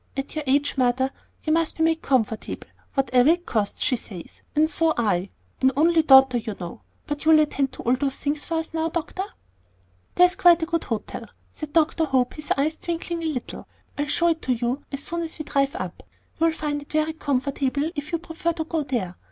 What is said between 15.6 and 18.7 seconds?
up. You'll find it very comfortable if you prefer to